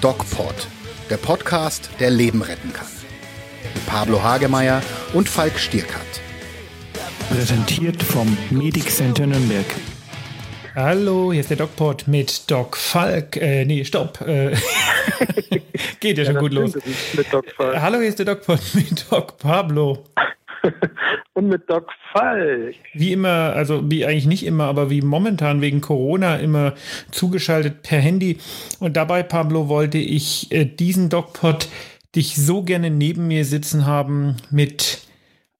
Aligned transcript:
DocPod, 0.00 0.68
der 1.08 1.16
Podcast, 1.16 1.88
der 1.98 2.10
Leben 2.10 2.42
retten 2.42 2.72
kann. 2.72 2.86
Mit 3.74 3.86
Pablo 3.86 4.22
Hagemeier 4.22 4.82
und 5.14 5.28
Falk 5.28 5.58
Stierkat. 5.58 6.20
Präsentiert 7.30 8.02
vom 8.02 8.36
Medic 8.50 8.90
Center 8.90 9.26
Nürnberg. 9.26 9.64
Hallo, 10.74 11.32
hier 11.32 11.40
ist 11.40 11.48
der 11.48 11.56
DocPod 11.56 12.06
mit 12.08 12.50
Doc 12.50 12.76
Falk. 12.76 13.36
Äh, 13.38 13.64
nee, 13.64 13.84
stopp. 13.84 14.20
Äh, 14.20 14.54
geht 16.00 16.18
ja, 16.18 16.24
ja 16.24 16.32
schon 16.32 16.40
gut 16.40 16.52
los. 16.52 16.74
Hallo, 17.58 17.98
hier 17.98 18.08
ist 18.08 18.18
der 18.18 18.26
DocPod 18.26 18.60
mit 18.74 19.06
Doc 19.10 19.38
Pablo. 19.38 20.04
Und 21.34 21.48
mit 21.48 21.68
Doc 21.68 21.90
Falk. 22.12 22.74
Wie 22.94 23.12
immer, 23.12 23.52
also 23.54 23.90
wie 23.90 24.06
eigentlich 24.06 24.26
nicht 24.26 24.46
immer, 24.46 24.64
aber 24.64 24.90
wie 24.90 25.02
momentan 25.02 25.60
wegen 25.60 25.80
Corona 25.80 26.36
immer 26.36 26.74
zugeschaltet 27.10 27.82
per 27.82 27.98
Handy. 27.98 28.38
Und 28.80 28.96
dabei, 28.96 29.22
Pablo, 29.22 29.68
wollte 29.68 29.98
ich 29.98 30.52
äh, 30.52 30.64
diesen 30.64 31.08
DocPod 31.08 31.68
dich 32.14 32.36
so 32.36 32.62
gerne 32.62 32.90
neben 32.90 33.28
mir 33.28 33.44
sitzen 33.44 33.86
haben 33.86 34.36
mit 34.50 35.06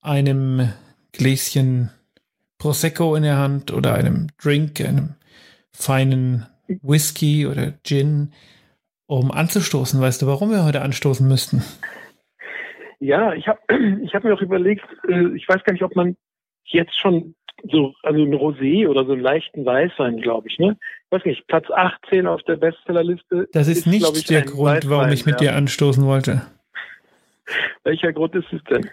einem 0.01 0.73
Gläschen 1.13 1.91
Prosecco 2.59 3.15
in 3.15 3.23
der 3.23 3.37
Hand 3.37 3.73
oder 3.73 3.95
einem 3.95 4.29
Drink, 4.43 4.81
einem 4.81 5.15
feinen 5.71 6.47
Whisky 6.83 7.47
oder 7.47 7.75
Gin, 7.85 8.33
um 9.07 9.31
anzustoßen. 9.31 10.01
Weißt 10.01 10.23
du, 10.23 10.27
warum 10.27 10.51
wir 10.51 10.65
heute 10.65 10.83
anstoßen 10.83 11.27
müssten? 11.27 11.63
Ja, 13.01 13.35
ich 13.35 13.47
habe 13.49 13.61
ich 14.03 14.15
hab 14.15 14.25
mir 14.25 14.35
auch 14.35 14.41
überlegt, 14.41 14.85
äh, 15.09 15.35
ich 15.35 15.49
weiß 15.49 15.63
gar 15.65 15.73
nicht, 15.73 15.83
ob 15.83 15.97
man 15.97 16.17
jetzt 16.65 16.99
schon 16.99 17.35
so, 17.71 17.95
also 18.03 18.23
ein 18.23 18.35
Rosé 18.35 18.87
oder 18.87 19.07
so 19.07 19.13
einen 19.13 19.23
leichten 19.23 19.65
Weißwein, 19.65 20.21
glaube 20.21 20.49
ich, 20.49 20.59
ne? 20.59 20.77
Ich 21.07 21.13
weiß 21.13 21.25
nicht, 21.25 21.47
Platz 21.47 21.67
18 21.71 22.27
auf 22.27 22.43
der 22.43 22.57
Bestsellerliste. 22.57 23.49
Das 23.53 23.69
ist, 23.69 23.79
ist 23.79 23.87
nicht 23.87 24.17
ich, 24.17 24.25
der 24.25 24.43
Grund, 24.43 24.77
Weißwein, 24.77 24.91
warum 24.91 25.13
ich 25.13 25.25
mit 25.25 25.41
ja. 25.41 25.53
dir 25.53 25.57
anstoßen 25.57 26.05
wollte. 26.05 26.43
Welcher 27.85 28.13
Grund 28.13 28.35
ist 28.35 28.53
es 28.53 28.63
denn? 28.65 28.91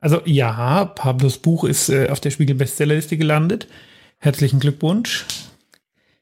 Also 0.00 0.20
ja, 0.26 0.84
Pablos 0.84 1.38
Buch 1.38 1.64
ist 1.64 1.88
äh, 1.88 2.10
auf 2.10 2.20
der 2.20 2.30
Spiegel 2.30 2.56
Bestsellerliste 2.56 3.16
gelandet. 3.16 3.68
Herzlichen 4.18 4.60
Glückwunsch. 4.60 5.24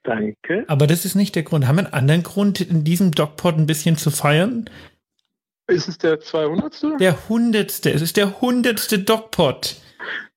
Danke. 0.05 0.65
Aber 0.69 0.87
das 0.87 1.05
ist 1.05 1.15
nicht 1.15 1.35
der 1.35 1.43
Grund. 1.43 1.67
Haben 1.67 1.77
wir 1.77 1.87
einen 1.87 1.95
anderen 1.95 2.23
Grund, 2.23 2.61
in 2.61 2.85
diesem 2.85 3.13
Dogpod 3.13 3.57
ein 3.57 3.67
bisschen 3.67 3.97
zu 3.97 4.11
feiern? 4.11 4.69
Ist 5.73 5.89
es 5.89 5.99
der 5.99 6.21
200. 6.21 7.01
Der 7.01 7.13
100. 7.13 7.87
Es 7.87 8.03
ist 8.03 8.17
der 8.17 8.27
100. 8.27 9.09
Dogpod. 9.09 9.77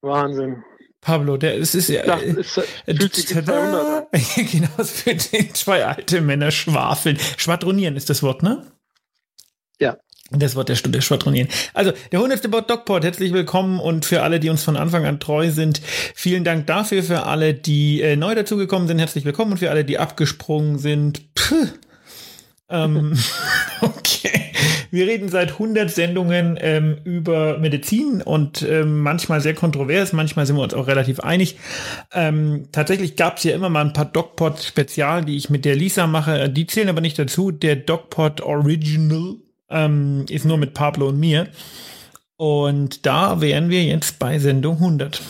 Wahnsinn. 0.02 0.64
Pablo, 1.02 1.38
der 1.38 1.58
es 1.59 1.75
ist 1.75 1.89
ja. 1.89 2.03
Das 2.03 2.22
ist, 2.23 2.58
äh, 2.58 2.95
fühlt 2.95 3.14
sich 3.14 3.27
200 3.27 4.08
genau, 4.52 4.69
es 4.77 4.89
fühlt 4.89 5.22
sich 5.22 5.53
zwei 5.53 5.86
alte 5.86 6.22
Männer 6.22 6.50
schwafeln. 6.50 7.19
Schwadronieren 7.38 7.95
ist 7.95 8.09
das 8.09 8.23
Wort, 8.23 8.42
ne? 8.42 8.66
Ja. 9.80 9.97
Das 10.31 10.55
Wort 10.55 10.69
der 10.69 10.75
Stunde 10.75 11.03
schwadronieren. 11.03 11.49
Also, 11.75 11.92
der 12.11 12.20
100. 12.20 12.49
Bot 12.49 12.72
Dogport, 12.72 13.03
herzlich 13.03 13.31
willkommen 13.33 13.80
und 13.80 14.05
für 14.05 14.23
alle, 14.23 14.39
die 14.39 14.49
uns 14.49 14.64
von 14.64 14.77
Anfang 14.77 15.05
an 15.05 15.20
treu 15.20 15.52
sind, 15.52 15.80
vielen 16.16 16.44
Dank 16.44 16.66
dafür. 16.66 17.03
Für 17.03 17.27
alle, 17.27 17.53
die 17.53 18.02
äh, 18.02 18.16
neu 18.16 18.33
dazugekommen 18.33 18.88
sind, 18.88 18.97
herzlich 18.97 19.25
willkommen 19.25 19.52
und 19.52 19.58
für 19.59 19.70
alle, 19.70 19.86
die 19.86 19.99
abgesprungen 19.99 20.80
sind, 20.80 21.36
Puh. 21.36 21.67
Ähm, 22.69 23.17
okay. 23.81 24.52
Wir 24.91 25.08
reden 25.08 25.27
seit 25.27 25.53
100 25.53 25.91
Sendungen 25.91 26.58
ähm, 26.61 26.97
über 27.03 27.58
Medizin 27.58 28.21
und 28.21 28.61
ähm, 28.61 29.02
manchmal 29.02 29.41
sehr 29.41 29.53
kontrovers, 29.53 30.13
manchmal 30.13 30.45
sind 30.45 30.55
wir 30.55 30.63
uns 30.63 30.73
auch 30.73 30.88
relativ 30.88 31.19
einig. 31.19 31.58
Ähm, 32.13 32.69
tatsächlich 32.71 33.17
gab 33.17 33.38
es 33.38 33.43
ja 33.43 33.53
immer 33.53 33.69
mal 33.69 33.81
ein 33.81 33.93
paar 33.93 34.05
DocPod-Spezial, 34.05 35.25
die 35.25 35.36
ich 35.36 35.49
mit 35.49 35.66
der 35.66 35.75
Lisa 35.75 36.08
mache. 36.08 36.49
Die 36.49 36.66
zählen 36.66 36.88
aber 36.88 37.02
nicht 37.02 37.19
dazu. 37.19 37.52
Der 37.52 37.75
DocPod 37.75 38.41
Original 38.41 39.36
ähm, 39.70 40.25
ist 40.30 40.45
nur 40.45 40.58
mit 40.58 40.73
Pablo 40.73 41.09
und 41.09 41.20
mir. 41.20 41.48
Und 42.37 43.05
da 43.05 43.42
wären 43.42 43.70
wir 43.70 43.83
jetzt 43.83 44.20
bei 44.20 44.39
Sendung 44.39 44.75
100. 44.75 45.21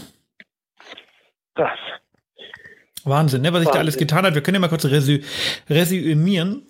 Krass. 1.56 1.80
Wahnsinn, 3.04 3.42
ne? 3.42 3.54
was 3.54 3.62
sich 3.62 3.70
da 3.70 3.80
alles 3.80 3.98
getan 3.98 4.26
hat. 4.26 4.36
Wir 4.36 4.42
können 4.42 4.56
ja 4.56 4.62
mal 4.62 4.68
kurz 4.68 4.86
resü 4.86 5.22
resümieren. 5.70 6.68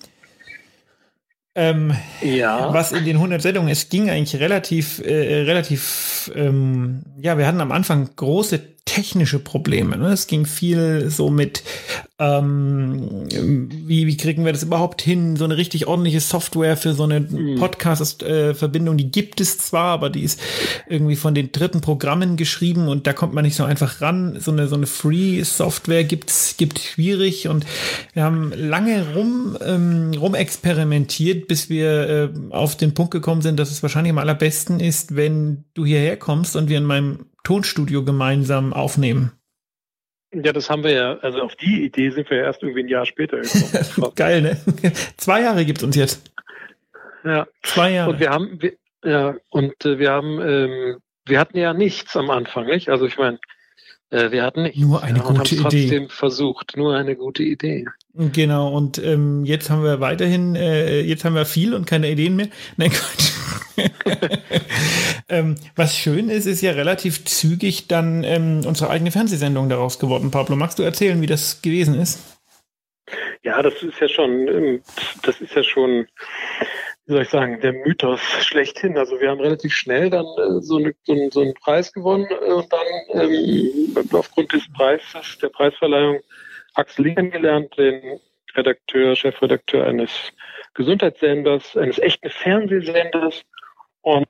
Ähm, 1.57 1.95
ja. 2.21 2.73
Was 2.73 2.91
in 2.91 3.05
den 3.05 3.15
100 3.15 3.41
Sendungen, 3.41 3.69
es 3.69 3.87
ging 3.87 4.09
eigentlich 4.09 4.41
relativ, 4.41 4.99
äh, 4.99 5.43
relativ, 5.43 6.29
ähm, 6.35 7.03
ja, 7.17 7.37
wir 7.37 7.47
hatten 7.47 7.61
am 7.61 7.71
Anfang 7.71 8.09
große 8.13 8.74
technische 8.85 9.39
Probleme. 9.39 9.97
Ne? 9.97 10.09
Es 10.09 10.27
ging 10.27 10.45
viel 10.45 11.09
so 11.09 11.31
mit, 11.31 11.63
ähm, 12.19 13.25
wie, 13.29 14.05
wie 14.05 14.15
kriegen 14.15 14.45
wir 14.45 14.53
das 14.53 14.61
überhaupt 14.61 15.01
hin? 15.01 15.35
So 15.35 15.43
eine 15.43 15.57
richtig 15.57 15.87
ordentliche 15.87 16.19
Software 16.19 16.77
für 16.77 16.93
so 16.93 17.03
eine 17.03 17.19
mhm. 17.19 17.57
Podcast-Verbindung, 17.57 18.95
die 18.95 19.11
gibt 19.11 19.41
es 19.41 19.57
zwar, 19.57 19.87
aber 19.87 20.11
die 20.11 20.21
ist 20.21 20.39
irgendwie 20.87 21.15
von 21.15 21.33
den 21.33 21.51
dritten 21.51 21.81
Programmen 21.81 22.37
geschrieben 22.37 22.87
und 22.87 23.07
da 23.07 23.13
kommt 23.13 23.33
man 23.33 23.43
nicht 23.43 23.55
so 23.55 23.63
einfach 23.63 24.01
ran. 24.01 24.39
So 24.39 24.51
eine, 24.51 24.67
so 24.67 24.75
eine 24.75 24.85
Free-Software 24.85 26.03
gibt's, 26.03 26.55
gibt 26.55 26.77
schwierig 26.77 27.47
und 27.47 27.65
wir 28.13 28.23
haben 28.23 28.53
lange 28.55 29.15
rum, 29.15 29.57
ähm, 29.65 30.11
rum 30.13 30.35
experimentiert, 30.35 31.47
bis 31.47 31.69
wir 31.69 32.09
äh, 32.09 32.29
auf 32.51 32.77
den 32.77 32.93
Punkt 32.93 33.11
gekommen 33.11 33.41
sind, 33.41 33.59
dass 33.59 33.71
es 33.71 33.81
wahrscheinlich 33.81 34.11
am 34.11 34.19
allerbesten 34.19 34.79
ist, 34.79 35.15
wenn 35.15 35.65
du 35.73 35.85
hierher 35.85 36.17
kommst 36.17 36.55
und 36.55 36.69
wir 36.69 36.77
in 36.77 36.85
meinem 36.85 37.25
Tonstudio 37.45 38.03
gemeinsam 38.03 38.73
aufnehmen. 38.73 39.31
Ja, 40.33 40.51
das 40.51 40.69
haben 40.69 40.83
wir 40.83 40.91
ja, 40.91 41.17
also 41.19 41.39
auf 41.39 41.55
die 41.55 41.85
Idee 41.85 42.09
sind 42.09 42.29
wir 42.29 42.39
ja 42.39 42.43
erst 42.43 42.61
irgendwie 42.61 42.81
ein 42.81 42.89
Jahr 42.89 43.05
später 43.05 43.39
gekommen. 43.39 44.11
Geil, 44.15 44.41
ne? 44.41 44.57
Zwei 45.15 45.41
Jahre 45.41 45.63
gibt 45.63 45.77
es 45.77 45.83
uns 45.85 45.95
jetzt. 45.95 46.33
Ja. 47.23 47.47
Zwei 47.63 47.91
Jahre. 47.91 48.11
Und 48.11 48.19
wir 48.19 48.29
haben, 48.31 48.61
wir, 48.61 48.73
ja, 49.03 49.35
und 49.49 49.85
äh, 49.85 49.97
wir 49.97 50.11
haben, 50.11 50.41
ähm, 50.41 50.97
wir 51.25 51.39
hatten 51.39 51.57
ja 51.57 51.73
nichts 51.73 52.17
am 52.17 52.29
Anfang, 52.29 52.65
nicht? 52.65 52.89
Also 52.89 53.05
ich 53.05 53.17
meine, 53.17 53.39
äh, 54.11 54.31
wir 54.31 54.43
hatten 54.43 54.63
nichts. 54.63 54.79
Nur 54.79 55.03
eine 55.03 55.19
ja, 55.19 55.23
gute 55.23 55.39
und 55.39 55.49
haben 55.49 55.61
trotzdem 55.61 56.03
Idee. 56.03 56.07
versucht, 56.09 56.77
nur 56.77 56.95
eine 56.95 57.15
gute 57.15 57.43
Idee. 57.43 57.85
Genau, 58.13 58.69
und 58.73 58.97
ähm, 58.97 59.43
jetzt 59.45 59.69
haben 59.69 59.83
wir 59.83 59.99
weiterhin, 59.99 60.55
äh, 60.55 61.01
jetzt 61.01 61.25
haben 61.25 61.35
wir 61.35 61.45
viel 61.45 61.73
und 61.73 61.85
keine 61.85 62.09
Ideen 62.09 62.35
mehr. 62.35 62.47
Nein, 62.77 62.91
Gott. 62.91 63.89
ähm, 65.27 65.55
was 65.75 65.97
schön 65.97 66.29
ist, 66.29 66.45
ist 66.45 66.61
ja 66.61 66.71
relativ 66.71 67.25
zügig 67.25 67.87
dann 67.87 68.23
ähm, 68.23 68.61
unsere 68.65 68.89
eigene 68.89 69.11
Fernsehsendung 69.11 69.67
daraus 69.67 69.99
geworden. 69.99 70.31
Pablo, 70.31 70.55
magst 70.55 70.79
du 70.79 70.83
erzählen, 70.83 71.21
wie 71.21 71.27
das 71.27 71.61
gewesen 71.61 71.99
ist? 71.99 72.19
Ja, 73.43 73.61
das 73.61 73.83
ist 73.83 73.99
ja 73.99 74.07
schon, 74.07 74.47
ähm, 74.47 74.81
das 75.23 75.41
ist 75.41 75.53
ja 75.53 75.63
schon, 75.63 76.07
wie 77.05 77.13
soll 77.13 77.21
ich 77.21 77.29
sagen, 77.29 77.59
der 77.61 77.73
Mythos 77.73 78.19
schlechthin. 78.41 78.97
Also 78.97 79.19
wir 79.19 79.29
haben 79.29 79.39
relativ 79.39 79.73
schnell 79.73 80.09
dann 80.09 80.25
äh, 80.25 80.61
so, 80.61 80.77
eine, 80.77 80.95
so, 81.03 81.13
einen, 81.13 81.31
so, 81.31 81.41
einen 81.41 81.53
Preis 81.53 81.93
gewonnen 81.93 82.27
äh, 82.29 82.51
und 82.51 82.71
dann 82.71 83.21
ähm, 83.21 83.95
aufgrund 84.11 84.53
des 84.53 84.63
Preises, 84.73 85.37
der 85.39 85.49
Preisverleihung 85.49 86.21
Axel 86.73 87.13
gelernt, 87.13 87.77
den 87.77 88.19
Redakteur, 88.55 89.15
Chefredakteur 89.15 89.85
eines 89.85 90.33
Gesundheitssenders, 90.73 91.77
eines 91.77 91.99
echten 91.99 92.29
Fernsehsenders. 92.29 93.43
Und 94.01 94.25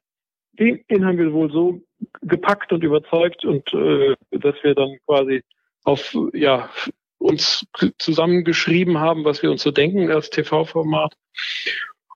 den, 0.54 0.84
den 0.90 1.06
haben 1.06 1.18
wir 1.18 1.32
wohl 1.32 1.52
so 1.52 1.82
gepackt 2.22 2.74
und 2.74 2.84
überzeugt 2.84 3.46
und 3.46 3.74
äh, 3.74 4.16
dass 4.32 4.56
wir 4.64 4.76
dann 4.76 4.98
quasi 5.06 5.44
auf 5.86 6.16
ja 6.34 6.70
uns 7.18 7.66
zusammengeschrieben 7.98 9.00
haben, 9.00 9.24
was 9.24 9.42
wir 9.42 9.50
uns 9.50 9.64
so 9.64 9.72
denken 9.72 10.12
als 10.12 10.30
TV-Format. 10.30 11.14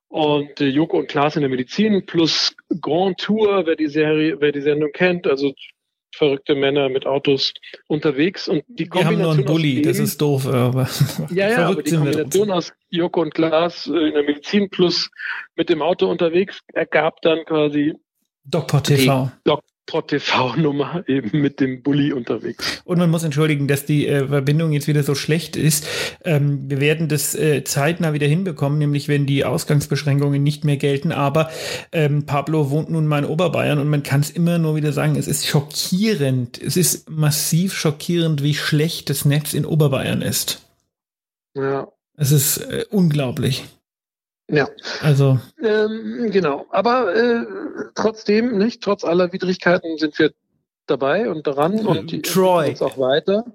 Und 0.10 0.60
äh, 0.60 0.68
Joko 0.68 0.98
und 0.98 1.08
Klaas 1.08 1.36
in 1.36 1.42
der 1.42 1.50
Medizin 1.50 2.06
plus 2.06 2.56
Grand 2.82 3.18
Tour, 3.20 3.66
wer 3.66 3.76
die 3.76 3.88
Serie, 3.88 4.38
wer 4.40 4.52
die 4.52 4.62
Sendung 4.62 4.92
kennt, 4.92 5.28
also 5.28 5.54
verrückte 6.16 6.56
Männer 6.56 6.90
mit 6.90 7.06
Autos 7.06 7.54
unterwegs 7.88 8.48
und 8.48 8.64
die 8.68 8.88
Kombination. 8.88 9.20
Wir 9.20 9.26
haben 9.28 9.38
nur 9.38 9.46
einen 9.46 9.46
Bulli, 9.46 9.82
das 9.84 10.00
ist 10.00 10.20
doof. 10.20 10.48
Aber 10.48 10.90
ja, 11.30 11.50
ja, 11.50 11.68
aber 11.68 11.84
die 11.84 11.96
Kombination 11.96 12.52
aus 12.52 12.74
Joko 12.90 13.22
und 13.22 13.34
Klaas 13.34 13.88
äh, 13.88 13.92
in 13.92 14.14
der 14.14 14.24
Medizin 14.24 14.70
plus 14.70 15.10
mit 15.56 15.70
dem 15.70 15.82
Auto 15.82 16.10
unterwegs 16.10 16.60
ergab 16.74 17.22
dann 17.22 17.46
quasi 17.46 17.94
DocPort 18.46 18.88
TV. 18.88 19.32
Doc 19.44 19.62
TV-Nummer 19.90 21.04
eben 21.08 21.42
mit 21.42 21.60
dem 21.60 21.82
Bulli 21.82 22.14
unterwegs. 22.14 22.82
Und 22.86 23.00
man 23.00 23.10
muss 23.10 23.24
entschuldigen, 23.24 23.68
dass 23.68 23.86
die 23.86 24.08
äh, 24.08 24.28
Verbindung 24.28 24.72
jetzt 24.72 24.88
wieder 24.88 25.04
so 25.04 25.16
schlecht 25.16 25.56
ist. 25.56 25.88
Ähm, 26.24 26.70
wir 26.70 26.80
werden 26.80 27.08
das 27.08 27.36
äh, 27.36 27.64
zeitnah 27.64 28.14
wieder 28.14 28.28
hinbekommen, 28.28 28.80
nämlich 28.80 29.08
wenn 29.08 29.26
die 29.26 29.46
Ausgangsbeschränkungen 29.46 30.42
nicht 30.42 30.64
mehr 30.64 30.78
gelten. 30.78 31.12
Aber 31.12 31.50
ähm, 31.92 32.26
Pablo 32.26 32.70
wohnt 32.70 32.90
nun 32.90 33.08
mal 33.08 33.20
in 33.20 33.26
Oberbayern 33.26 33.80
und 33.80 33.90
man 33.90 34.04
kann 34.04 34.22
es 34.22 34.30
immer 34.30 34.58
nur 34.58 34.76
wieder 34.76 34.94
sagen, 34.94 35.16
es 35.16 35.28
ist 35.28 35.48
schockierend. 35.48 36.62
Es 36.62 36.78
ist 36.78 37.10
massiv 37.10 37.74
schockierend, 37.74 38.44
wie 38.44 38.54
schlecht 38.54 39.10
das 39.10 39.26
Netz 39.26 39.54
in 39.54 39.66
Oberbayern 39.66 40.22
ist. 40.22 40.66
Ja. 41.56 41.88
Es 42.16 42.32
ist 42.32 42.58
äh, 42.58 42.86
unglaublich. 42.90 43.64
Ja. 44.50 44.68
Also. 45.02 45.40
Ähm, 45.64 46.30
genau. 46.32 46.66
Aber 46.72 47.16
äh, 47.16 47.46
trotzdem, 47.96 48.58
nicht, 48.58 48.82
trotz 48.82 49.04
aller 49.04 49.32
Widrigkeiten 49.32 49.98
sind 49.98 50.18
wir 50.18 50.32
dabei 50.88 51.30
und 51.30 51.46
daran 51.46 51.86
und 51.86 52.12
die 52.12 52.22
Troy. 52.22 52.70
uns 52.70 52.82
auch 52.82 52.98
weiter. 52.98 53.46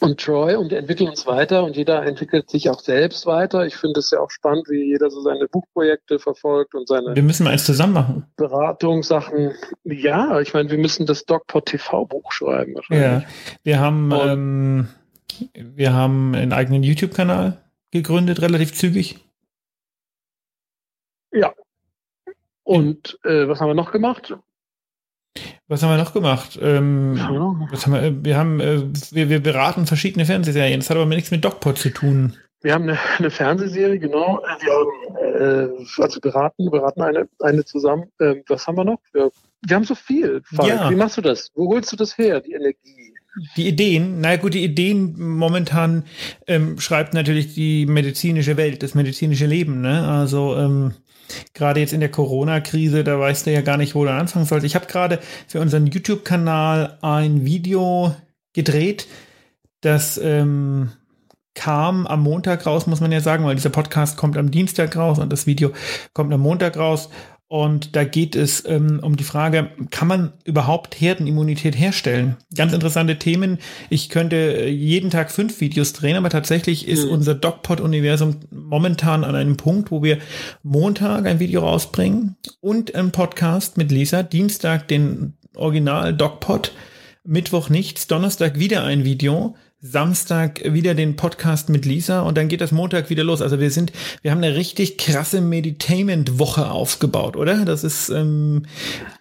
und 0.00 0.20
Troy 0.20 0.54
und 0.54 0.70
wir 0.70 0.78
entwickeln 0.78 1.08
uns 1.08 1.26
weiter 1.26 1.64
und 1.64 1.76
jeder 1.76 2.06
entwickelt 2.06 2.48
sich 2.50 2.70
auch 2.70 2.80
selbst 2.80 3.26
weiter. 3.26 3.66
Ich 3.66 3.76
finde 3.76 3.98
es 3.98 4.10
ja 4.12 4.20
auch 4.20 4.30
spannend, 4.30 4.68
wie 4.68 4.84
jeder 4.84 5.10
so 5.10 5.20
seine 5.22 5.48
Buchprojekte 5.48 6.18
verfolgt 6.20 6.74
und 6.74 6.86
seine. 6.86 7.16
Wir 7.16 7.22
müssen 7.22 7.44
mal 7.44 7.50
eins 7.50 7.64
zusammen 7.64 7.94
machen. 7.94 8.26
Beratungssachen. 8.36 9.52
Ja, 9.84 10.40
ich 10.40 10.54
meine, 10.54 10.70
wir 10.70 10.78
müssen 10.78 11.06
das 11.06 11.24
DocPod 11.24 11.66
TV 11.66 12.04
Buch 12.04 12.30
schreiben 12.30 12.74
wahrscheinlich. 12.76 13.04
Ja, 13.04 13.22
wir 13.64 13.80
haben, 13.80 14.12
ähm, 14.12 14.88
wir 15.54 15.92
haben 15.92 16.34
einen 16.34 16.52
eigenen 16.52 16.84
YouTube-Kanal 16.84 17.58
gegründet, 17.90 18.40
relativ 18.40 18.74
zügig. 18.74 19.27
Ja. 21.32 21.52
Und 22.64 23.18
äh, 23.24 23.48
was 23.48 23.60
haben 23.60 23.68
wir 23.68 23.74
noch 23.74 23.92
gemacht? 23.92 24.34
Was 25.68 25.82
haben 25.82 25.90
wir 25.90 26.02
noch 26.02 26.12
gemacht? 26.12 26.58
Ähm, 26.60 27.18
was 27.70 27.86
haben 27.86 27.92
wir, 27.92 28.02
äh, 28.02 28.24
wir 28.24 28.36
haben, 28.36 28.60
äh, 28.60 28.82
wir, 29.12 29.28
wir 29.28 29.42
beraten 29.42 29.86
verschiedene 29.86 30.24
Fernsehserien. 30.24 30.80
Das 30.80 30.90
hat 30.90 30.96
aber 30.96 31.06
nichts 31.06 31.30
mit 31.30 31.44
DocPod 31.44 31.78
zu 31.78 31.90
tun. 31.90 32.36
Wir 32.60 32.74
haben 32.74 32.84
eine, 32.84 32.98
eine 33.18 33.30
Fernsehserie, 33.30 33.98
genau. 33.98 34.42
Wir 34.60 34.72
haben, 34.72 35.78
äh, 35.78 36.02
also 36.02 36.20
beraten, 36.20 36.70
beraten 36.70 37.02
eine, 37.02 37.28
eine 37.40 37.64
zusammen. 37.64 38.10
Ähm, 38.20 38.42
was 38.48 38.66
haben 38.66 38.76
wir 38.76 38.84
noch? 38.84 38.98
Wir, 39.12 39.30
wir 39.66 39.76
haben 39.76 39.84
so 39.84 39.94
viel. 39.94 40.42
Ja. 40.62 40.90
Wie 40.90 40.96
machst 40.96 41.18
du 41.18 41.20
das? 41.20 41.50
Wo 41.54 41.68
holst 41.72 41.92
du 41.92 41.96
das 41.96 42.18
her, 42.18 42.40
die 42.40 42.52
Energie? 42.52 43.14
Die 43.56 43.68
Ideen, 43.68 44.20
na 44.20 44.36
gut, 44.36 44.54
die 44.54 44.64
Ideen 44.64 45.14
momentan 45.18 46.04
ähm, 46.46 46.80
schreibt 46.80 47.14
natürlich 47.14 47.54
die 47.54 47.86
medizinische 47.86 48.56
Welt, 48.56 48.82
das 48.82 48.94
medizinische 48.94 49.46
Leben. 49.46 49.80
Ne? 49.80 50.08
Also 50.08 50.56
ähm, 50.56 50.94
gerade 51.54 51.80
jetzt 51.80 51.92
in 51.92 52.00
der 52.00 52.10
Corona-Krise, 52.10 53.04
da 53.04 53.18
weißt 53.18 53.46
du 53.46 53.52
ja 53.52 53.60
gar 53.60 53.76
nicht, 53.76 53.94
wo 53.94 54.04
du 54.04 54.12
anfangen 54.12 54.46
sollst. 54.46 54.66
Ich 54.66 54.74
habe 54.74 54.86
gerade 54.86 55.18
für 55.46 55.60
unseren 55.60 55.86
YouTube-Kanal 55.86 56.98
ein 57.02 57.44
Video 57.44 58.14
gedreht, 58.52 59.06
das 59.80 60.18
ähm, 60.18 60.90
kam 61.54 62.06
am 62.06 62.22
Montag 62.22 62.66
raus, 62.66 62.86
muss 62.86 63.00
man 63.00 63.12
ja 63.12 63.20
sagen, 63.20 63.44
weil 63.44 63.56
dieser 63.56 63.70
Podcast 63.70 64.16
kommt 64.16 64.36
am 64.36 64.50
Dienstag 64.50 64.96
raus 64.96 65.18
und 65.18 65.32
das 65.32 65.46
Video 65.46 65.72
kommt 66.12 66.32
am 66.32 66.40
Montag 66.40 66.76
raus. 66.76 67.10
Und 67.50 67.96
da 67.96 68.04
geht 68.04 68.36
es 68.36 68.62
ähm, 68.66 69.00
um 69.02 69.16
die 69.16 69.24
Frage, 69.24 69.70
kann 69.90 70.06
man 70.06 70.32
überhaupt 70.44 71.00
Herdenimmunität 71.00 71.78
herstellen? 71.78 72.36
Ganz 72.54 72.74
interessante 72.74 73.18
Themen. 73.18 73.56
Ich 73.88 74.10
könnte 74.10 74.36
äh, 74.36 74.68
jeden 74.68 75.08
Tag 75.08 75.30
fünf 75.30 75.58
Videos 75.62 75.94
drehen, 75.94 76.16
aber 76.16 76.28
tatsächlich 76.28 76.86
ist 76.86 77.06
mhm. 77.06 77.12
unser 77.12 77.34
DocPod-Universum 77.34 78.36
momentan 78.50 79.24
an 79.24 79.34
einem 79.34 79.56
Punkt, 79.56 79.90
wo 79.90 80.02
wir 80.02 80.18
Montag 80.62 81.24
ein 81.24 81.38
Video 81.38 81.62
rausbringen 81.62 82.36
und 82.60 82.94
einen 82.94 83.12
Podcast 83.12 83.78
mit 83.78 83.90
Lisa, 83.90 84.22
Dienstag 84.22 84.86
den 84.88 85.32
Original 85.54 86.14
DocPod, 86.14 86.72
Mittwoch 87.24 87.70
nichts, 87.70 88.08
Donnerstag 88.08 88.58
wieder 88.58 88.84
ein 88.84 89.04
Video 89.04 89.56
Samstag 89.80 90.60
wieder 90.64 90.94
den 90.94 91.14
Podcast 91.14 91.68
mit 91.68 91.84
Lisa 91.84 92.22
und 92.22 92.36
dann 92.36 92.48
geht 92.48 92.60
das 92.60 92.72
Montag 92.72 93.10
wieder 93.10 93.22
los. 93.22 93.40
Also 93.40 93.60
wir 93.60 93.70
sind, 93.70 93.92
wir 94.22 94.32
haben 94.32 94.42
eine 94.42 94.56
richtig 94.56 94.98
krasse 94.98 95.40
Meditainment-Woche 95.40 96.70
aufgebaut, 96.70 97.36
oder? 97.36 97.64
Das 97.64 97.84
ist, 97.84 98.08
ähm, 98.08 98.66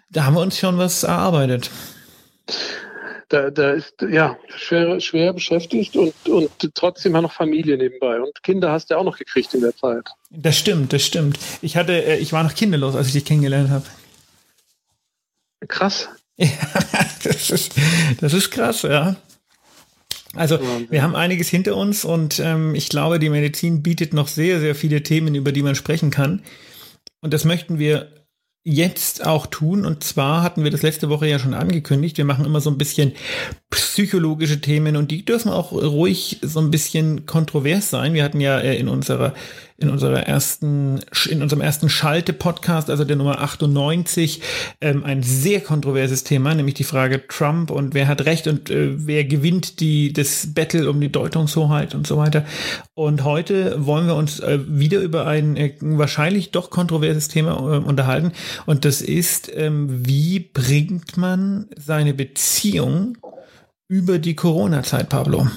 da 0.09 0.25
haben 0.25 0.33
wir 0.33 0.41
uns 0.41 0.57
schon 0.57 0.79
was 0.79 1.03
erarbeitet. 1.03 1.69
Da, 3.29 3.51
da 3.51 3.71
ist 3.73 4.01
ja 4.09 4.35
schwer, 4.55 4.99
schwer 4.99 5.33
beschäftigt 5.33 5.95
und, 5.95 6.13
und 6.27 6.49
trotzdem 6.73 7.11
noch 7.11 7.33
Familie 7.33 7.77
nebenbei. 7.77 8.19
Und 8.19 8.41
Kinder 8.41 8.71
hast 8.71 8.89
du 8.89 8.97
auch 8.97 9.03
noch 9.03 9.17
gekriegt 9.17 9.53
in 9.53 9.61
der 9.61 9.75
Zeit. 9.75 10.07
Das 10.31 10.57
stimmt, 10.57 10.91
das 10.91 11.03
stimmt. 11.03 11.37
Ich 11.61 11.77
hatte, 11.77 12.03
äh, 12.03 12.17
ich 12.17 12.33
war 12.33 12.41
noch 12.43 12.55
kinderlos, 12.55 12.95
als 12.95 13.07
ich 13.07 13.13
dich 13.13 13.25
kennengelernt 13.25 13.69
habe. 13.69 13.85
Krass. 15.67 16.09
Ja, 16.39 16.47
das 17.23 17.49
ist, 17.49 17.73
das 18.21 18.31
ist 18.31 18.51
krass, 18.51 18.83
ja. 18.83 19.15
Also 20.37 20.59
wir 20.89 21.03
haben 21.03 21.15
einiges 21.15 21.49
hinter 21.49 21.75
uns 21.75 22.05
und 22.05 22.39
ähm, 22.39 22.75
ich 22.75 22.89
glaube, 22.89 23.19
die 23.19 23.29
Medizin 23.29 23.83
bietet 23.83 24.13
noch 24.13 24.27
sehr, 24.27 24.59
sehr 24.59 24.75
viele 24.75 25.03
Themen, 25.03 25.35
über 25.35 25.51
die 25.51 25.63
man 25.63 25.75
sprechen 25.75 26.11
kann. 26.11 26.41
Und 27.21 27.33
das 27.33 27.45
möchten 27.45 27.79
wir 27.79 28.11
jetzt 28.63 29.25
auch 29.25 29.47
tun. 29.47 29.85
Und 29.85 30.03
zwar 30.03 30.43
hatten 30.43 30.63
wir 30.63 30.71
das 30.71 30.81
letzte 30.81 31.09
Woche 31.09 31.27
ja 31.27 31.39
schon 31.39 31.53
angekündigt. 31.53 32.17
Wir 32.17 32.25
machen 32.25 32.45
immer 32.45 32.59
so 32.59 32.69
ein 32.69 32.77
bisschen 32.77 33.13
psychologische 33.69 34.61
Themen 34.61 34.95
und 34.95 35.11
die 35.11 35.25
dürfen 35.25 35.51
auch 35.51 35.71
ruhig 35.71 36.39
so 36.41 36.59
ein 36.59 36.71
bisschen 36.71 37.25
kontrovers 37.25 37.89
sein. 37.89 38.13
Wir 38.13 38.23
hatten 38.23 38.39
ja 38.39 38.59
äh, 38.59 38.77
in 38.77 38.87
unserer 38.87 39.33
in 39.79 39.89
unserer 39.91 40.23
ersten, 40.23 41.01
in 41.29 41.43
unserem 41.43 41.61
ersten 41.61 41.87
Schalte-Podcast, 41.87 42.89
also 42.89 43.03
der 43.03 43.15
Nummer 43.15 43.41
98, 43.41 44.41
ähm, 44.81 45.03
ein 45.03 45.21
sehr 45.21 45.61
kontroverses 45.61 46.23
Thema, 46.23 46.55
nämlich 46.55 46.73
die 46.73 46.83
Frage 46.83 47.27
Trump 47.27 47.69
und 47.69 47.93
wer 47.93 48.07
hat 48.07 48.25
Recht 48.25 48.47
und 48.47 48.71
äh, 48.71 48.89
wer 49.05 49.23
gewinnt 49.23 49.79
die, 49.79 50.13
das 50.13 50.53
Battle 50.55 50.89
um 50.89 50.99
die 50.99 51.11
Deutungshoheit 51.11 51.93
und 51.93 52.07
so 52.07 52.17
weiter. 52.17 52.43
Und 52.95 53.23
heute 53.23 53.85
wollen 53.85 54.07
wir 54.07 54.15
uns 54.15 54.39
äh, 54.39 54.59
wieder 54.67 54.99
über 54.99 55.27
ein 55.27 55.55
äh, 55.55 55.73
wahrscheinlich 55.79 56.49
doch 56.49 56.71
kontroverses 56.71 57.27
Thema 57.27 57.51
äh, 57.51 57.77
unterhalten. 57.77 58.31
Und 58.65 58.83
das 58.83 59.03
ist, 59.03 59.51
ähm, 59.53 60.07
wie 60.07 60.39
bringt 60.39 61.17
man 61.17 61.67
seine 61.77 62.15
Beziehung 62.15 63.15
über 63.87 64.19
die 64.19 64.35
Corona-Zeit, 64.35 65.09
Pablo? 65.09 65.47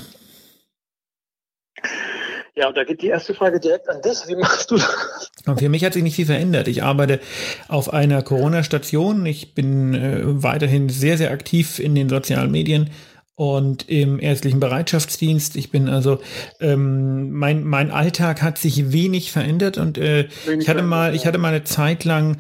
Ja, 2.55 2.69
und 2.69 2.77
da 2.77 2.85
geht 2.85 3.01
die 3.01 3.07
erste 3.07 3.33
Frage 3.35 3.59
direkt 3.59 3.89
an 3.89 4.03
dich. 4.03 4.19
Wie 4.27 4.37
machst 4.37 4.71
du 4.71 4.77
das? 4.77 5.31
Und 5.47 5.59
für 5.59 5.69
mich 5.69 5.85
hat 5.85 5.95
sich 5.95 6.03
nicht 6.03 6.17
viel 6.17 6.27
verändert. 6.27 6.69
Ich 6.69 6.83
arbeite 6.83 7.21
auf 7.69 7.93
einer 7.93 8.23
Corona-Station. 8.23 9.25
Ich 9.25 9.55
bin 9.55 9.95
äh, 9.95 10.21
weiterhin 10.25 10.89
sehr, 10.91 11.17
sehr 11.17 11.31
aktiv 11.31 11.79
in 11.79 11.95
den 11.95 12.09
sozialen 12.09 12.51
Medien 12.51 12.91
und 13.35 13.89
im 13.89 14.21
ärztlichen 14.21 14.61
Bereitschaftsdienst. 14.61 15.57
Ich 15.57 15.71
bin 15.71 15.89
also, 15.89 16.19
ähm, 16.61 17.31
mein, 17.31 17.65
mein 17.65 17.91
Alltag 17.91 18.43
hat 18.43 18.59
sich 18.59 18.93
wenig 18.93 19.33
verändert 19.33 19.79
und 19.79 19.97
äh, 19.97 20.29
wenig 20.45 20.65
ich 20.65 20.69
hatte 20.69 20.83
mal, 20.83 21.15
ich 21.15 21.25
hatte 21.25 21.39
mal 21.39 21.49
eine 21.49 21.65
Zeit 21.65 22.05
lang 22.05 22.37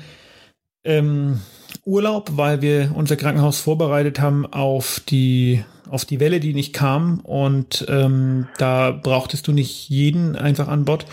ähm, 0.84 1.40
Urlaub, 1.86 2.32
weil 2.36 2.60
wir 2.60 2.92
unser 2.94 3.16
Krankenhaus 3.16 3.60
vorbereitet 3.60 4.20
haben 4.20 4.44
auf 4.44 5.00
die 5.08 5.64
auf 5.90 6.04
die 6.04 6.20
Welle, 6.20 6.40
die 6.40 6.54
nicht 6.54 6.72
kam. 6.72 7.20
Und 7.20 7.84
ähm, 7.88 8.48
da 8.58 8.90
brauchtest 8.90 9.46
du 9.48 9.52
nicht 9.52 9.88
jeden 9.88 10.36
einfach 10.36 10.68
an 10.68 10.84
Bord. 10.84 11.06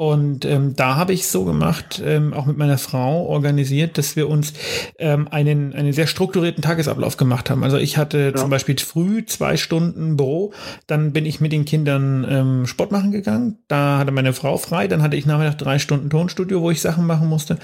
Und 0.00 0.44
ähm, 0.44 0.76
da 0.76 0.94
habe 0.94 1.12
ich 1.12 1.26
so 1.26 1.44
gemacht, 1.44 2.00
ähm, 2.04 2.32
auch 2.32 2.46
mit 2.46 2.56
meiner 2.56 2.78
Frau 2.78 3.26
organisiert, 3.26 3.98
dass 3.98 4.14
wir 4.14 4.28
uns 4.28 4.52
ähm, 4.96 5.26
einen, 5.28 5.74
einen 5.74 5.92
sehr 5.92 6.06
strukturierten 6.06 6.62
Tagesablauf 6.62 7.16
gemacht 7.16 7.50
haben. 7.50 7.64
Also 7.64 7.78
ich 7.78 7.96
hatte 7.96 8.30
ja. 8.32 8.34
zum 8.36 8.48
Beispiel 8.48 8.78
früh 8.78 9.26
zwei 9.26 9.56
Stunden 9.56 10.16
Büro, 10.16 10.52
dann 10.86 11.12
bin 11.12 11.26
ich 11.26 11.40
mit 11.40 11.50
den 11.50 11.64
Kindern 11.64 12.24
ähm, 12.30 12.66
Sport 12.68 12.92
machen 12.92 13.10
gegangen, 13.10 13.58
da 13.66 13.98
hatte 13.98 14.12
meine 14.12 14.32
Frau 14.34 14.56
frei, 14.56 14.86
dann 14.86 15.02
hatte 15.02 15.16
ich 15.16 15.26
nachher 15.26 15.50
drei 15.54 15.80
Stunden 15.80 16.10
Tonstudio, 16.10 16.60
wo 16.60 16.70
ich 16.70 16.80
Sachen 16.80 17.04
machen 17.04 17.26
musste 17.26 17.58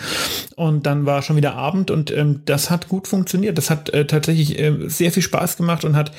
und 0.56 0.86
dann 0.86 1.06
war 1.06 1.22
schon 1.22 1.36
wieder 1.36 1.54
Abend 1.54 1.92
und 1.92 2.10
ähm, 2.10 2.42
das 2.46 2.68
hat 2.68 2.88
gut 2.88 3.06
funktioniert. 3.06 3.58
Das 3.58 3.70
hat 3.70 3.90
äh, 3.90 4.08
tatsächlich 4.08 4.58
äh, 4.58 4.88
sehr 4.88 5.12
viel 5.12 5.22
Spaß 5.22 5.56
gemacht 5.56 5.84
und 5.84 5.94
hat 5.94 6.10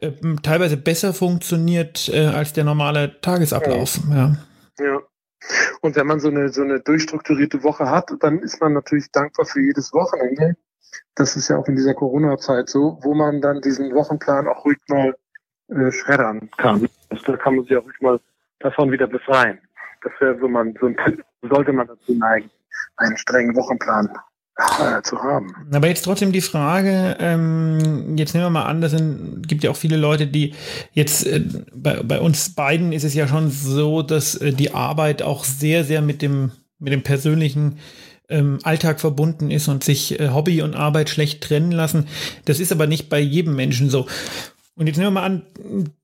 äh, 0.00 0.10
teilweise 0.42 0.76
besser 0.76 1.14
funktioniert 1.14 2.10
äh, 2.12 2.26
als 2.26 2.54
der 2.54 2.64
normale 2.64 3.20
Tagesablauf. 3.20 4.00
ja. 4.10 4.36
ja. 4.80 5.00
Und 5.80 5.96
wenn 5.96 6.06
man 6.06 6.20
so 6.20 6.28
eine, 6.28 6.50
so 6.50 6.62
eine 6.62 6.80
durchstrukturierte 6.80 7.62
Woche 7.62 7.90
hat, 7.90 8.12
dann 8.20 8.40
ist 8.40 8.60
man 8.60 8.72
natürlich 8.72 9.10
dankbar 9.10 9.46
für 9.46 9.60
jedes 9.60 9.92
Wochenende. 9.92 10.56
Das 11.14 11.36
ist 11.36 11.48
ja 11.48 11.56
auch 11.56 11.66
in 11.66 11.76
dieser 11.76 11.94
Corona-Zeit 11.94 12.68
so, 12.68 12.98
wo 13.02 13.14
man 13.14 13.40
dann 13.40 13.60
diesen 13.60 13.94
Wochenplan 13.94 14.48
auch 14.48 14.64
ruhig 14.64 14.78
mal 14.88 15.16
äh, 15.68 15.90
schreddern 15.90 16.50
kann. 16.56 16.88
Also 17.08 17.32
da 17.32 17.36
kann 17.36 17.56
man 17.56 17.64
sich 17.64 17.76
auch 17.76 17.84
ruhig 17.84 18.00
mal 18.00 18.20
davon 18.58 18.90
wieder 18.90 19.06
befreien. 19.06 19.60
Das 20.02 20.12
wäre 20.20 20.38
so 20.38 20.48
man, 20.48 20.74
so 20.80 20.86
ein 20.86 20.96
sollte 21.42 21.72
man 21.72 21.86
dazu 21.86 22.14
neigen, 22.14 22.50
einen 22.96 23.16
strengen 23.16 23.54
Wochenplan 23.56 24.10
äh, 24.56 25.02
zu 25.02 25.18
haben. 25.22 25.54
Aber 25.72 25.88
jetzt 25.88 26.02
trotzdem 26.02 26.32
die 26.32 26.40
Frage, 26.40 27.16
ähm, 27.18 28.16
jetzt 28.16 28.34
nehmen 28.34 28.46
wir 28.46 28.50
mal 28.50 28.64
an, 28.64 28.80
das 28.80 28.92
sind, 28.92 29.48
gibt 29.48 29.64
ja 29.64 29.70
auch 29.70 29.76
viele 29.76 29.96
Leute, 29.96 30.26
die 30.26 30.54
jetzt, 30.92 31.26
äh, 31.26 31.42
bei, 31.74 32.02
bei 32.02 32.20
uns 32.20 32.54
beiden 32.54 32.92
ist 32.92 33.04
es 33.04 33.14
ja 33.14 33.26
schon 33.26 33.50
so, 33.50 34.02
dass 34.02 34.34
äh, 34.34 34.52
die 34.52 34.74
Arbeit 34.74 35.22
auch 35.22 35.44
sehr, 35.44 35.84
sehr 35.84 36.02
mit 36.02 36.22
dem, 36.22 36.52
mit 36.78 36.92
dem 36.92 37.02
persönlichen 37.02 37.78
ähm, 38.28 38.58
Alltag 38.62 39.00
verbunden 39.00 39.50
ist 39.50 39.68
und 39.68 39.84
sich 39.84 40.18
äh, 40.18 40.30
Hobby 40.30 40.62
und 40.62 40.74
Arbeit 40.74 41.10
schlecht 41.10 41.42
trennen 41.42 41.72
lassen. 41.72 42.06
Das 42.44 42.60
ist 42.60 42.72
aber 42.72 42.86
nicht 42.86 43.08
bei 43.08 43.18
jedem 43.18 43.56
Menschen 43.56 43.90
so. 43.90 44.06
Und 44.76 44.86
jetzt 44.86 44.96
nehmen 44.96 45.08
wir 45.08 45.20
mal 45.20 45.26
an, 45.26 45.42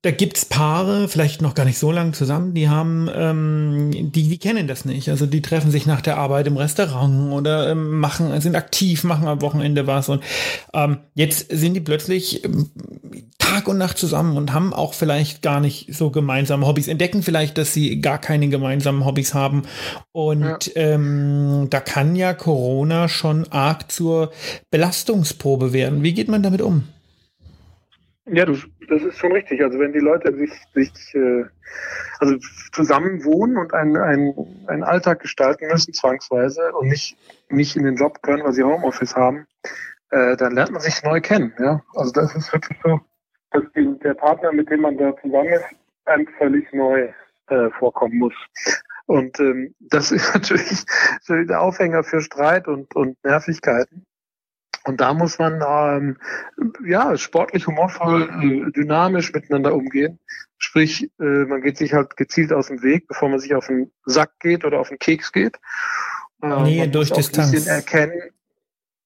da 0.02 0.10
gibt's 0.10 0.44
Paare, 0.44 1.08
vielleicht 1.08 1.40
noch 1.40 1.54
gar 1.54 1.64
nicht 1.64 1.78
so 1.78 1.92
lange 1.92 2.12
zusammen, 2.12 2.52
die 2.52 2.68
haben, 2.68 3.08
ähm, 3.14 3.90
die, 4.12 4.28
die 4.28 4.38
kennen 4.38 4.68
das 4.68 4.84
nicht. 4.84 5.08
Also 5.08 5.24
die 5.24 5.40
treffen 5.40 5.70
sich 5.70 5.86
nach 5.86 6.02
der 6.02 6.18
Arbeit 6.18 6.46
im 6.46 6.56
Restaurant 6.56 7.32
oder 7.32 7.70
ähm, 7.70 7.98
machen, 7.98 8.38
sind 8.40 8.54
aktiv, 8.54 9.02
machen 9.04 9.28
am 9.28 9.40
Wochenende 9.40 9.86
was. 9.86 10.08
Und 10.08 10.22
ähm, 10.74 10.98
jetzt 11.14 11.50
sind 11.50 11.74
die 11.74 11.80
plötzlich 11.80 12.44
ähm, 12.44 12.70
Tag 13.38 13.68
und 13.68 13.78
Nacht 13.78 13.96
zusammen 13.96 14.36
und 14.36 14.52
haben 14.52 14.74
auch 14.74 14.92
vielleicht 14.92 15.40
gar 15.40 15.60
nicht 15.60 15.94
so 15.94 16.10
gemeinsame 16.10 16.66
Hobbys, 16.66 16.88
entdecken 16.88 17.22
vielleicht, 17.22 17.56
dass 17.58 17.72
sie 17.72 18.00
gar 18.00 18.18
keine 18.18 18.48
gemeinsamen 18.48 19.04
Hobbys 19.04 19.32
haben. 19.32 19.62
Und 20.12 20.42
ja. 20.42 20.58
ähm, 20.74 21.68
da 21.70 21.80
kann 21.80 22.16
ja 22.16 22.34
Corona 22.34 23.08
schon 23.08 23.50
arg 23.50 23.90
zur 23.90 24.32
Belastungsprobe 24.70 25.72
werden. 25.72 26.02
Wie 26.02 26.12
geht 26.12 26.28
man 26.28 26.42
damit 26.42 26.60
um? 26.60 26.88
Ja, 28.28 28.44
du, 28.44 28.56
das 28.88 29.02
ist 29.02 29.18
schon 29.18 29.32
richtig. 29.32 29.62
Also 29.62 29.78
wenn 29.78 29.92
die 29.92 30.00
Leute 30.00 30.34
sich, 30.34 30.50
sich 30.74 31.14
äh, 31.14 31.44
also 32.18 32.36
zusammen 32.72 33.24
wohnen 33.24 33.56
und 33.56 33.72
einen, 33.72 33.96
einen, 33.96 34.82
Alltag 34.82 35.20
gestalten 35.20 35.68
müssen, 35.68 35.94
zwangsweise, 35.94 36.72
und 36.72 36.88
nicht, 36.88 37.16
nicht 37.48 37.76
in 37.76 37.84
den 37.84 37.96
Job 37.96 38.22
können, 38.22 38.42
weil 38.42 38.52
sie 38.52 38.64
Homeoffice 38.64 39.14
haben, 39.14 39.46
äh, 40.10 40.36
dann 40.36 40.54
lernt 40.54 40.72
man 40.72 40.80
sich 40.80 41.02
neu 41.04 41.20
kennen. 41.20 41.54
Ja? 41.58 41.82
Also 41.94 42.12
das 42.12 42.34
ist 42.34 42.52
wirklich 42.52 42.78
so, 42.82 43.00
dass 43.52 43.64
die, 43.76 43.96
der 44.00 44.14
Partner, 44.14 44.52
mit 44.52 44.70
dem 44.70 44.80
man 44.80 44.96
da 44.96 45.16
zusammen 45.20 45.52
ist, 45.52 45.64
einem 46.04 46.26
völlig 46.38 46.72
neu 46.72 47.12
äh, 47.48 47.70
vorkommen 47.78 48.18
muss. 48.18 48.34
Und 49.06 49.38
ähm, 49.38 49.74
das 49.78 50.10
ist 50.12 50.34
natürlich 50.34 50.84
der 51.28 51.60
Aufhänger 51.60 52.02
für 52.02 52.20
Streit 52.20 52.66
und, 52.66 52.94
und 52.96 53.16
Nervigkeiten. 53.24 54.04
Und 54.86 55.00
da 55.00 55.12
muss 55.14 55.38
man 55.38 55.60
ähm, 55.66 56.16
ja 56.86 57.16
sportlich, 57.16 57.66
humorvoll, 57.66 58.22
äh, 58.22 58.70
dynamisch 58.70 59.32
miteinander 59.32 59.74
umgehen. 59.74 60.20
Sprich, 60.58 61.10
äh, 61.18 61.44
man 61.44 61.60
geht 61.60 61.76
sich 61.76 61.92
halt 61.92 62.16
gezielt 62.16 62.52
aus 62.52 62.68
dem 62.68 62.82
Weg, 62.82 63.08
bevor 63.08 63.28
man 63.28 63.40
sich 63.40 63.54
auf 63.54 63.66
den 63.66 63.90
Sack 64.04 64.38
geht 64.38 64.64
oder 64.64 64.78
auf 64.78 64.88
den 64.88 64.98
Keks 64.98 65.32
geht. 65.32 65.56
Äh, 66.40 66.62
Nähe 66.62 66.88
durch 66.88 67.10
Distanz. 67.10 67.66
erkennen, 67.66 68.30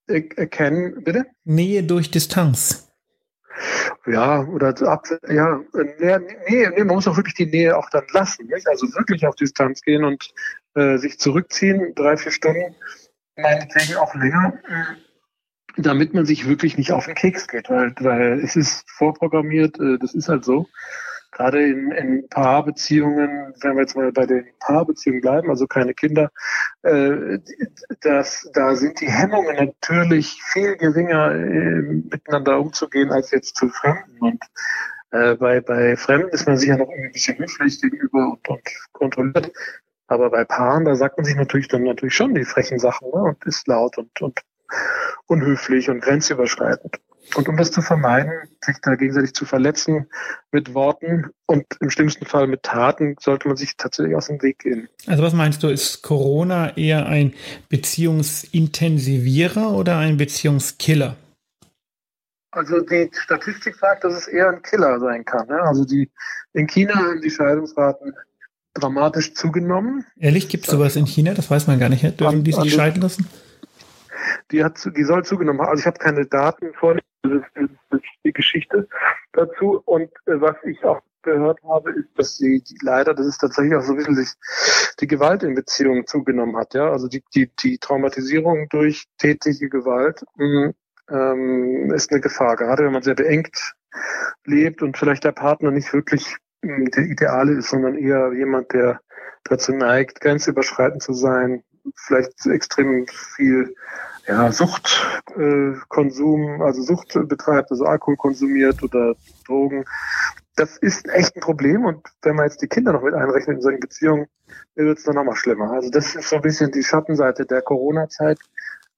erkennen, 0.06 1.02
bitte? 1.02 1.26
Nähe 1.44 1.82
durch 1.82 2.10
Distanz. 2.10 2.88
Ja, 4.06 4.40
oder 4.40 4.68
ab, 4.86 5.06
ja, 5.28 5.60
nee, 5.98 6.18
nee, 6.48 6.68
nee, 6.68 6.84
man 6.84 6.96
muss 6.96 7.08
auch 7.08 7.16
wirklich 7.16 7.34
die 7.34 7.46
Nähe 7.46 7.76
auch 7.76 7.88
dann 7.90 8.04
lassen, 8.12 8.46
nicht? 8.46 8.68
Also 8.68 8.86
wirklich 8.94 9.26
auf 9.26 9.34
Distanz 9.34 9.80
gehen 9.82 10.04
und 10.04 10.32
äh, 10.74 10.98
sich 10.98 11.18
zurückziehen, 11.18 11.94
drei, 11.94 12.16
vier 12.16 12.32
Stunden, 12.32 12.74
meinetwegen 13.36 13.96
auch 13.96 14.14
länger, 14.14 14.54
äh, 14.68 15.09
damit 15.82 16.14
man 16.14 16.26
sich 16.26 16.48
wirklich 16.48 16.78
nicht 16.78 16.92
auf 16.92 17.06
den 17.06 17.14
Keks 17.14 17.48
geht, 17.48 17.70
weil, 17.70 17.94
weil 18.00 18.40
es 18.40 18.56
ist 18.56 18.88
vorprogrammiert, 18.90 19.78
äh, 19.80 19.98
das 19.98 20.14
ist 20.14 20.28
halt 20.28 20.44
so 20.44 20.66
gerade 21.32 21.62
in, 21.62 21.90
in 21.92 22.28
Paarbeziehungen, 22.28 23.54
wenn 23.60 23.74
wir 23.74 23.82
jetzt 23.82 23.96
mal 23.96 24.12
bei 24.12 24.26
den 24.26 24.46
Paarbeziehungen 24.58 25.20
bleiben, 25.20 25.48
also 25.48 25.66
keine 25.66 25.94
Kinder, 25.94 26.30
äh, 26.82 27.38
das, 28.00 28.50
da 28.52 28.74
sind 28.74 29.00
die 29.00 29.10
Hemmungen 29.10 29.56
natürlich 29.56 30.42
viel 30.42 30.76
geringer, 30.76 31.32
äh, 31.32 31.82
miteinander 31.82 32.60
umzugehen, 32.60 33.10
als 33.10 33.30
jetzt 33.30 33.56
zu 33.56 33.68
Fremden. 33.68 34.18
Und 34.20 34.44
äh, 35.12 35.34
bei, 35.36 35.60
bei 35.60 35.96
Fremden 35.96 36.30
ist 36.30 36.46
man 36.46 36.56
sicher 36.56 36.76
noch 36.76 36.88
ein 36.88 37.12
bisschen 37.12 37.38
höflich 37.38 37.80
gegenüber 37.80 38.32
und, 38.32 38.48
und 38.48 38.62
kontrolliert. 38.92 39.52
Aber 40.08 40.30
bei 40.30 40.44
Paaren, 40.44 40.84
da 40.84 40.96
sagt 40.96 41.18
man 41.18 41.24
sich 41.24 41.36
natürlich 41.36 41.68
dann 41.68 41.84
natürlich 41.84 42.16
schon 42.16 42.34
die 42.34 42.44
frechen 42.44 42.80
Sachen 42.80 43.08
ne? 43.08 43.22
und 43.22 43.44
ist 43.44 43.68
laut 43.68 43.96
und, 43.96 44.20
und 44.20 44.40
unhöflich 45.26 45.90
und 45.90 46.00
grenzüberschreitend. 46.00 46.96
Und 47.36 47.48
um 47.48 47.56
das 47.56 47.70
zu 47.70 47.80
vermeiden, 47.80 48.32
sich 48.64 48.76
da 48.82 48.96
gegenseitig 48.96 49.34
zu 49.34 49.44
verletzen 49.44 50.06
mit 50.50 50.74
Worten 50.74 51.30
und 51.46 51.64
im 51.80 51.90
schlimmsten 51.90 52.26
Fall 52.26 52.48
mit 52.48 52.64
Taten, 52.64 53.14
sollte 53.20 53.46
man 53.46 53.56
sich 53.56 53.76
tatsächlich 53.76 54.16
aus 54.16 54.26
dem 54.26 54.42
Weg 54.42 54.58
gehen. 54.60 54.88
Also 55.06 55.22
was 55.22 55.32
meinst 55.32 55.62
du, 55.62 55.68
ist 55.68 56.02
Corona 56.02 56.76
eher 56.76 57.06
ein 57.06 57.34
Beziehungsintensivierer 57.68 59.72
oder 59.72 59.98
ein 59.98 60.16
Beziehungskiller? 60.16 61.14
Also 62.52 62.80
die 62.80 63.08
Statistik 63.12 63.76
sagt, 63.76 64.02
dass 64.02 64.14
es 64.14 64.26
eher 64.26 64.50
ein 64.50 64.62
Killer 64.62 64.98
sein 64.98 65.24
kann. 65.24 65.46
Ne? 65.46 65.62
Also 65.62 65.84
die 65.84 66.10
in 66.52 66.66
China 66.66 66.96
haben 66.96 67.20
die 67.20 67.30
Scheidungsraten 67.30 68.12
dramatisch 68.74 69.34
zugenommen. 69.34 70.04
Ehrlich, 70.18 70.48
gibt 70.48 70.64
es 70.64 70.70
sowas 70.70 70.96
in 70.96 71.06
China? 71.06 71.34
Das 71.34 71.50
weiß 71.50 71.68
man 71.68 71.78
gar 71.78 71.88
nicht. 71.88 72.18
Dürfen 72.18 72.42
die 72.42 72.52
sich 72.52 72.74
scheiden 72.74 73.02
lassen? 73.02 73.28
Die, 74.50 74.64
hat, 74.64 74.78
die 74.96 75.04
soll 75.04 75.24
zugenommen 75.24 75.60
haben. 75.60 75.70
Also 75.70 75.80
ich 75.82 75.86
habe 75.86 75.98
keine 75.98 76.26
Daten 76.26 76.72
ist 77.22 78.04
die 78.24 78.32
Geschichte 78.32 78.88
dazu. 79.32 79.82
Und 79.84 80.10
äh, 80.26 80.40
was 80.40 80.56
ich 80.64 80.82
auch 80.84 81.00
gehört 81.22 81.62
habe, 81.64 81.92
ist, 81.92 82.08
dass 82.16 82.36
sie 82.36 82.62
die, 82.62 82.78
leider, 82.82 83.14
das 83.14 83.26
ist 83.26 83.38
tatsächlich 83.38 83.74
auch 83.74 83.82
so 83.82 83.98
sich, 83.98 84.30
die 85.00 85.06
Gewalt 85.06 85.42
in 85.42 85.54
Beziehungen 85.54 86.06
zugenommen 86.06 86.56
hat. 86.56 86.74
Ja, 86.74 86.90
also 86.90 87.08
die, 87.08 87.22
die, 87.34 87.50
die 87.62 87.78
Traumatisierung 87.78 88.68
durch 88.70 89.06
tätige 89.18 89.68
Gewalt 89.68 90.24
mh, 90.36 90.72
ähm, 91.10 91.92
ist 91.92 92.10
eine 92.10 92.20
Gefahr, 92.20 92.56
gerade 92.56 92.84
wenn 92.84 92.92
man 92.92 93.02
sehr 93.02 93.14
beengt 93.14 93.74
lebt 94.44 94.82
und 94.82 94.96
vielleicht 94.96 95.24
der 95.24 95.32
Partner 95.32 95.70
nicht 95.70 95.92
wirklich 95.92 96.36
mh, 96.62 96.90
der 96.96 97.04
Ideale 97.04 97.52
ist, 97.52 97.70
sondern 97.70 97.96
eher 97.96 98.32
jemand, 98.32 98.72
der 98.72 99.00
dazu 99.44 99.72
neigt, 99.72 100.20
grenzüberschreitend 100.20 101.02
zu 101.02 101.12
sein, 101.12 101.64
vielleicht 101.96 102.46
extrem 102.46 103.06
viel 103.08 103.74
ja, 104.30 104.52
Suchtkonsum, 104.52 106.60
äh, 106.60 106.64
also 106.64 106.82
Sucht 106.82 107.18
betreibt, 107.28 107.72
also 107.72 107.84
Alkohol 107.84 108.16
konsumiert 108.16 108.82
oder 108.82 109.14
Drogen. 109.46 109.84
Das 110.56 110.76
ist 110.76 111.08
echt 111.08 111.36
ein 111.36 111.40
Problem 111.40 111.84
und 111.84 112.06
wenn 112.22 112.36
man 112.36 112.46
jetzt 112.46 112.62
die 112.62 112.68
Kinder 112.68 112.92
noch 112.92 113.02
mit 113.02 113.14
einrechnet 113.14 113.56
in 113.56 113.62
solchen 113.62 113.80
Beziehungen, 113.80 114.26
wird 114.76 114.98
es 114.98 115.04
dann 115.04 115.16
nochmal 115.16 115.36
schlimmer. 115.36 115.72
Also 115.72 115.90
das 115.90 116.14
ist 116.14 116.28
so 116.28 116.36
ein 116.36 116.42
bisschen 116.42 116.70
die 116.70 116.84
Schattenseite 116.84 117.44
der 117.44 117.62
Corona-Zeit. 117.62 118.38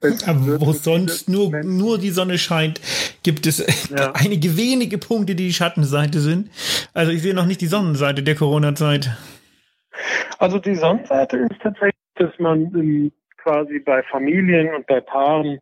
wo 0.00 0.72
sonst 0.72 1.28
nur, 1.28 1.50
nur 1.62 1.98
die 1.98 2.10
Sonne 2.10 2.36
scheint, 2.36 2.80
gibt 3.22 3.46
es 3.46 3.88
ja. 3.88 4.12
einige 4.14 4.56
wenige 4.56 4.98
Punkte, 4.98 5.34
die 5.34 5.46
die 5.46 5.52
Schattenseite 5.52 6.20
sind. 6.20 6.50
Also 6.92 7.12
ich 7.12 7.22
sehe 7.22 7.34
noch 7.34 7.46
nicht 7.46 7.60
die 7.60 7.68
Sonnenseite 7.68 8.22
der 8.22 8.34
Corona-Zeit. 8.34 9.10
Also 10.38 10.58
die 10.58 10.74
Sonnenseite 10.74 11.38
ist 11.38 11.60
tatsächlich, 11.62 11.94
dass 12.16 12.32
man 12.38 12.74
im 12.74 13.12
quasi 13.42 13.80
bei 13.80 14.02
Familien 14.02 14.74
und 14.74 14.86
bei 14.86 15.00
Paaren 15.00 15.58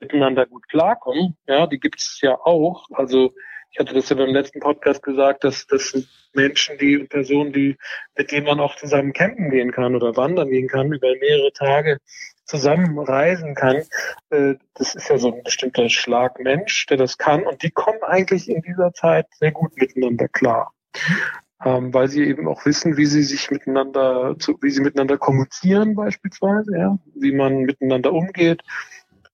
miteinander 0.00 0.46
gut 0.46 0.68
klarkommen. 0.68 1.36
Ja, 1.46 1.66
die 1.66 1.78
gibt 1.78 1.98
es 1.98 2.20
ja 2.22 2.34
auch. 2.34 2.86
Also 2.92 3.32
ich 3.70 3.78
hatte 3.78 3.94
das 3.94 4.08
ja 4.08 4.16
beim 4.16 4.30
letzten 4.30 4.60
Podcast 4.60 5.02
gesagt, 5.02 5.44
dass 5.44 5.66
das 5.66 5.94
Menschen, 6.32 6.78
die 6.78 6.98
Personen, 6.98 7.52
die 7.52 7.76
mit 8.16 8.32
denen 8.32 8.46
man 8.46 8.60
auch 8.60 8.76
zusammen 8.76 9.12
campen 9.12 9.50
gehen 9.50 9.72
kann 9.72 9.94
oder 9.94 10.16
wandern 10.16 10.48
gehen 10.48 10.68
kann, 10.68 10.92
über 10.92 11.08
mehrere 11.20 11.52
Tage 11.52 11.98
zusammen 12.44 12.98
reisen 12.98 13.54
kann. 13.54 13.82
Äh, 14.30 14.54
das 14.74 14.94
ist 14.94 15.10
ja 15.10 15.18
so 15.18 15.32
ein 15.34 15.42
bestimmter 15.42 15.88
Schlag 15.90 16.40
Mensch, 16.40 16.86
der 16.86 16.96
das 16.96 17.18
kann. 17.18 17.46
Und 17.46 17.62
die 17.62 17.70
kommen 17.70 18.02
eigentlich 18.02 18.48
in 18.48 18.62
dieser 18.62 18.92
Zeit 18.94 19.26
sehr 19.32 19.52
gut 19.52 19.76
miteinander 19.76 20.28
klar 20.28 20.72
ähm, 21.64 21.92
weil 21.92 22.08
sie 22.08 22.24
eben 22.24 22.46
auch 22.46 22.64
wissen, 22.66 22.96
wie 22.96 23.06
sie 23.06 23.22
sich 23.22 23.50
miteinander, 23.50 24.36
zu, 24.38 24.58
wie 24.62 24.70
sie 24.70 24.80
miteinander 24.80 25.18
kommunizieren 25.18 25.94
beispielsweise, 25.94 26.76
ja, 26.76 26.98
wie 27.14 27.32
man 27.32 27.62
miteinander 27.62 28.12
umgeht, 28.12 28.62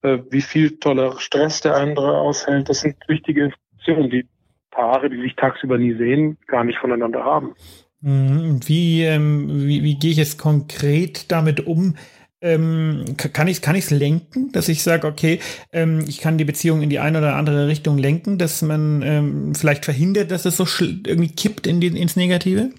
äh, 0.02 0.18
wie 0.30 0.40
viel 0.40 0.78
toller 0.78 1.18
Stress 1.20 1.60
der 1.60 1.76
andere 1.76 2.18
aushält. 2.18 2.68
Das 2.68 2.80
sind 2.80 2.96
wichtige 3.08 3.44
Informationen, 3.44 4.10
die 4.10 4.26
Paare, 4.70 5.10
die 5.10 5.20
sich 5.20 5.36
tagsüber 5.36 5.78
nie 5.78 5.94
sehen, 5.94 6.38
gar 6.46 6.64
nicht 6.64 6.78
voneinander 6.78 7.24
haben. 7.24 7.54
Mhm. 8.00 8.60
Wie, 8.66 9.02
ähm, 9.02 9.66
wie, 9.66 9.82
wie 9.82 9.98
gehe 9.98 10.10
ich 10.10 10.16
jetzt 10.16 10.38
konkret 10.38 11.30
damit 11.30 11.66
um, 11.66 11.96
ähm, 12.44 13.16
kann 13.16 13.48
ich 13.48 13.56
es 13.56 13.62
kann 13.62 13.74
ich's 13.74 13.90
lenken, 13.90 14.52
dass 14.52 14.68
ich 14.68 14.82
sage, 14.82 15.06
okay, 15.06 15.40
ähm, 15.72 16.04
ich 16.06 16.20
kann 16.20 16.36
die 16.36 16.44
Beziehung 16.44 16.82
in 16.82 16.90
die 16.90 16.98
eine 16.98 17.18
oder 17.18 17.36
andere 17.36 17.66
Richtung 17.66 17.96
lenken, 17.96 18.36
dass 18.38 18.60
man 18.60 19.02
ähm, 19.02 19.54
vielleicht 19.54 19.84
verhindert, 19.84 20.30
dass 20.30 20.44
es 20.44 20.58
so 20.58 20.66
irgendwie 20.84 21.34
kippt 21.34 21.66
in 21.66 21.80
die, 21.80 21.88
ins 21.88 22.16
Negative? 22.16 22.70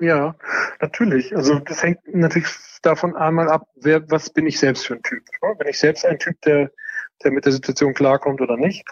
Ja, 0.00 0.34
natürlich. 0.80 1.36
Also 1.36 1.58
das 1.58 1.82
hängt 1.82 1.98
natürlich 2.14 2.48
davon 2.82 3.14
einmal 3.14 3.48
ab, 3.48 3.68
wer, 3.76 4.10
was 4.10 4.30
bin 4.30 4.46
ich 4.46 4.58
selbst 4.58 4.86
für 4.86 4.94
ein 4.94 5.02
Typ. 5.02 5.22
Bin 5.58 5.68
ich 5.68 5.78
selbst 5.78 6.04
ein 6.06 6.18
Typ, 6.18 6.40
der 6.42 6.70
der 7.24 7.30
mit 7.32 7.44
der 7.44 7.52
Situation 7.52 7.94
klarkommt 7.94 8.40
oder 8.40 8.56
nicht. 8.56 8.84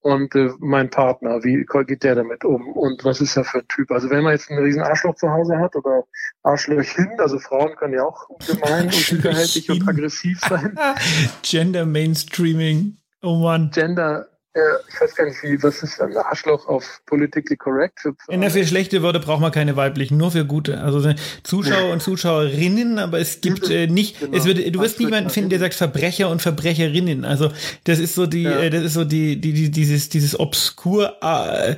Und 0.00 0.34
äh, 0.34 0.50
mein 0.58 0.90
Partner, 0.90 1.44
wie 1.44 1.64
geht 1.86 2.02
der 2.02 2.14
damit 2.14 2.44
um? 2.44 2.72
Und 2.72 3.04
was 3.04 3.20
ist 3.20 3.36
er 3.36 3.44
für 3.44 3.58
ein 3.58 3.68
Typ? 3.68 3.90
Also 3.90 4.10
wenn 4.10 4.22
man 4.24 4.32
jetzt 4.32 4.50
einen 4.50 4.62
riesen 4.62 4.82
Arschloch 4.82 5.14
zu 5.14 5.30
Hause 5.30 5.58
hat 5.58 5.76
oder 5.76 6.04
Arschlöchin, 6.42 7.10
also 7.18 7.38
Frauen 7.38 7.76
können 7.76 7.94
ja 7.94 8.04
auch 8.04 8.26
gemein 8.46 8.86
und 8.86 8.94
hinterhältig 8.94 9.70
und 9.70 9.86
aggressiv 9.88 10.40
sein. 10.40 10.78
Gender 11.42 11.84
Mainstreaming. 11.84 12.96
Oh 13.22 13.36
Mann. 13.36 13.70
Gender 13.72 14.26
äh, 14.52 14.60
ich 14.88 15.00
weiß 15.00 15.14
gar 15.14 15.26
nicht, 15.26 15.42
wie, 15.42 15.62
was 15.62 15.82
ist 15.82 16.00
ein 16.00 16.16
Arschloch 16.16 16.66
auf 16.66 17.02
politically 17.06 17.56
correct? 17.56 18.00
Der 18.28 18.50
für 18.50 18.66
schlechte 18.66 19.00
Wörter 19.02 19.20
braucht 19.20 19.40
man 19.40 19.52
keine 19.52 19.76
weiblichen, 19.76 20.16
nur 20.16 20.32
für 20.32 20.44
gute. 20.44 20.80
Also 20.80 21.14
Zuschauer 21.44 21.92
und 21.92 22.02
Zuschauerinnen, 22.02 22.98
aber 22.98 23.20
es 23.20 23.40
gibt 23.40 23.70
äh, 23.70 23.86
nicht, 23.86 24.18
genau. 24.18 24.36
es 24.36 24.46
wird, 24.46 24.74
du 24.74 24.80
wirst 24.80 24.98
niemanden 24.98 25.30
finden, 25.30 25.50
der 25.50 25.60
sagt 25.60 25.74
Verbrecher 25.74 26.28
und 26.28 26.42
Verbrecherinnen. 26.42 27.24
Also 27.24 27.52
das 27.84 28.00
ist 28.00 28.16
so 28.16 28.26
die, 28.26 28.42
ja. 28.42 28.58
äh, 28.58 28.70
das 28.70 28.82
ist 28.82 28.94
so 28.94 29.04
die, 29.04 29.40
die, 29.40 29.52
die 29.52 29.70
dieses, 29.70 30.08
dieses 30.08 30.38
obskur, 30.38 31.16
äh, 31.22 31.76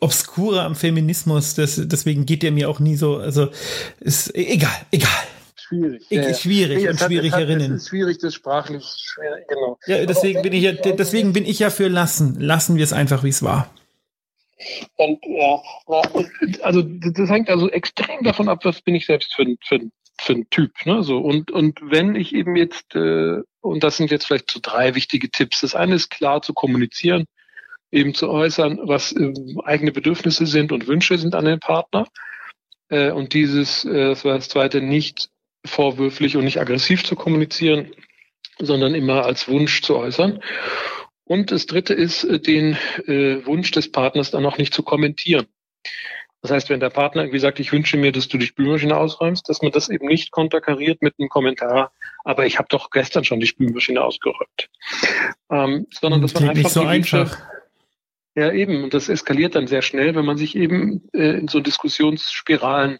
obskure 0.00 0.62
am 0.62 0.76
Feminismus. 0.76 1.54
Das, 1.54 1.80
deswegen 1.84 2.24
geht 2.24 2.42
der 2.42 2.52
mir 2.52 2.70
auch 2.70 2.80
nie 2.80 2.96
so. 2.96 3.18
Also 3.18 3.50
ist 4.00 4.34
egal, 4.34 4.72
egal 4.90 5.10
schwierig. 5.70 6.06
Ich, 6.08 6.18
ja, 6.18 6.34
schwierig 6.34 6.82
nee, 6.82 6.88
und 6.88 7.00
Schwierigerinnen. 7.00 7.72
Es 7.72 7.82
ist 7.82 7.88
schwierig, 7.88 8.18
das 8.18 8.34
sprachlich 8.34 8.84
schwierig, 8.84 9.46
genau. 9.48 9.78
Ja, 9.86 10.04
deswegen 10.04 10.42
bin 10.42 10.52
ich 10.52 10.62
ja, 10.62 10.72
deswegen 10.72 11.32
bin 11.32 11.46
ich 11.46 11.58
ja 11.58 11.70
für 11.70 11.88
lassen. 11.88 12.40
Lassen 12.40 12.76
wir 12.76 12.84
es 12.84 12.92
einfach, 12.92 13.24
wie 13.24 13.28
es 13.28 13.42
war. 13.42 13.70
Und 14.96 15.24
ja, 15.24 15.62
also 16.62 16.82
das 16.82 17.30
hängt 17.30 17.48
also 17.48 17.70
extrem 17.70 18.22
davon 18.24 18.48
ab, 18.48 18.64
was 18.64 18.82
bin 18.82 18.94
ich 18.94 19.06
selbst 19.06 19.34
für, 19.34 19.46
für, 19.64 19.80
für 20.20 20.32
ein 20.32 20.50
Typ. 20.50 20.72
Ne? 20.84 21.02
So, 21.02 21.18
und, 21.18 21.50
und 21.50 21.78
wenn 21.82 22.14
ich 22.14 22.34
eben 22.34 22.56
jetzt, 22.56 22.94
äh, 22.94 23.38
und 23.62 23.82
das 23.82 23.96
sind 23.96 24.10
jetzt 24.10 24.26
vielleicht 24.26 24.50
so 24.50 24.60
drei 24.62 24.94
wichtige 24.94 25.30
Tipps. 25.30 25.62
Das 25.62 25.74
eine 25.74 25.94
ist 25.94 26.10
klar 26.10 26.42
zu 26.42 26.52
kommunizieren, 26.52 27.24
eben 27.90 28.12
zu 28.12 28.28
äußern, 28.28 28.80
was 28.82 29.12
äh, 29.12 29.32
eigene 29.64 29.92
Bedürfnisse 29.92 30.44
sind 30.44 30.72
und 30.72 30.86
Wünsche 30.86 31.16
sind 31.16 31.34
an 31.34 31.46
den 31.46 31.60
Partner. 31.60 32.06
Äh, 32.90 33.12
und 33.12 33.32
dieses, 33.32 33.86
äh, 33.86 34.08
das 34.08 34.24
war 34.26 34.34
das 34.36 34.48
zweite, 34.50 34.82
nicht 34.82 35.30
vorwürflich 35.64 36.36
und 36.36 36.44
nicht 36.44 36.60
aggressiv 36.60 37.04
zu 37.04 37.16
kommunizieren, 37.16 37.92
sondern 38.58 38.94
immer 38.94 39.24
als 39.24 39.48
Wunsch 39.48 39.82
zu 39.82 39.96
äußern. 39.96 40.40
Und 41.24 41.52
das 41.52 41.66
dritte 41.66 41.94
ist, 41.94 42.24
äh, 42.24 42.40
den 42.40 42.76
äh, 43.06 43.44
Wunsch 43.46 43.70
des 43.70 43.92
Partners 43.92 44.30
dann 44.30 44.46
auch 44.46 44.58
nicht 44.58 44.74
zu 44.74 44.82
kommentieren. 44.82 45.46
Das 46.42 46.50
heißt, 46.50 46.70
wenn 46.70 46.80
der 46.80 46.90
Partner 46.90 47.22
irgendwie 47.22 47.38
sagt, 47.38 47.60
ich 47.60 47.70
wünsche 47.70 47.98
mir, 47.98 48.12
dass 48.12 48.28
du 48.28 48.38
die 48.38 48.46
Spülmaschine 48.46 48.96
ausräumst, 48.96 49.48
dass 49.48 49.60
man 49.60 49.72
das 49.72 49.90
eben 49.90 50.06
nicht 50.06 50.30
konterkariert 50.30 51.02
mit 51.02 51.14
einem 51.18 51.28
Kommentar, 51.28 51.92
aber 52.24 52.46
ich 52.46 52.58
habe 52.58 52.68
doch 52.70 52.90
gestern 52.90 53.24
schon 53.24 53.40
die 53.40 53.46
Spülmaschine 53.46 54.02
ausgeräumt. 54.02 54.70
Ähm, 55.50 55.86
sondern 55.90 56.22
dass 56.22 56.32
man 56.34 56.44
einfach 56.44 56.62
nicht 56.62 56.72
so 56.72 56.82
einfach. 56.82 57.38
Ja, 58.34 58.52
eben. 58.52 58.84
Und 58.84 58.94
das 58.94 59.08
eskaliert 59.08 59.54
dann 59.54 59.66
sehr 59.66 59.82
schnell, 59.82 60.14
wenn 60.14 60.24
man 60.24 60.38
sich 60.38 60.56
eben 60.56 61.08
äh, 61.12 61.38
in 61.38 61.48
so 61.48 61.60
Diskussionsspiralen 61.60 62.98